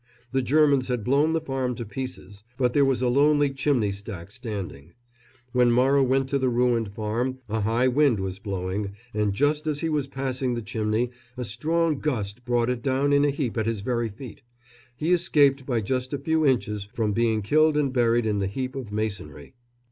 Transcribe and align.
The 0.31 0.41
Germans 0.41 0.87
had 0.87 1.03
blown 1.03 1.33
the 1.33 1.39
farm 1.39 1.75
to 1.75 1.85
pieces, 1.85 2.43
but 2.57 2.73
there 2.73 2.83
was 2.83 3.03
a 3.03 3.07
lonely 3.07 3.51
chimney 3.51 3.91
stack 3.91 4.31
standing. 4.31 4.93
When 5.51 5.71
Morrow 5.71 6.01
went 6.01 6.27
to 6.29 6.39
the 6.39 6.49
ruined 6.49 6.91
farm 6.95 7.37
a 7.47 7.61
high 7.61 7.87
wind 7.87 8.19
was 8.19 8.39
blowing, 8.39 8.93
and 9.13 9.31
just 9.31 9.67
as 9.67 9.81
he 9.81 9.89
was 9.89 10.07
passing 10.07 10.55
the 10.55 10.63
chimney 10.63 11.11
a 11.37 11.45
strong 11.45 11.99
gust 11.99 12.45
brought 12.45 12.71
it 12.71 12.81
down 12.81 13.13
in 13.13 13.23
a 13.23 13.29
heap 13.29 13.57
at 13.59 13.67
his 13.67 13.81
very 13.81 14.09
feet. 14.09 14.41
He 14.95 15.13
escaped 15.13 15.67
by 15.67 15.81
just 15.81 16.13
a 16.13 16.17
few 16.17 16.47
inches 16.47 16.83
from 16.91 17.13
being 17.13 17.43
killed 17.43 17.77
and 17.77 17.93
buried 17.93 18.25
in 18.25 18.39
the 18.39 18.47
heap 18.47 18.75
of 18.75 18.91
masonry. 18.91 19.53